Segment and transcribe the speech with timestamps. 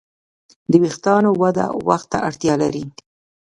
[0.71, 2.83] د وېښتیانو وده وخت ته اړتیا لري.